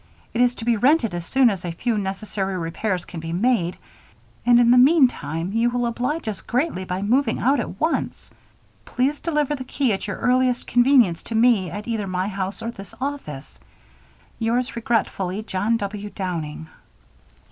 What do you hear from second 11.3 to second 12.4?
me at either my